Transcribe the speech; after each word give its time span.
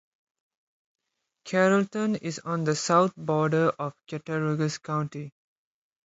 Carrollton 1.43 2.15
is 2.15 2.39
on 2.39 2.63
the 2.63 2.75
south 2.75 3.13
border 3.15 3.69
of 3.77 3.93
Cattaraugus 4.07 4.79
County. 4.79 5.31